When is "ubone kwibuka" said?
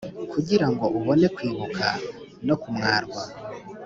0.97-1.87